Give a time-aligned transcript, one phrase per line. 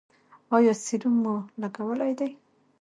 [0.55, 2.29] ایا سیروم مو لګولی دی؟